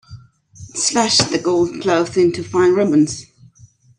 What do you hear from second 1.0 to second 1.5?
the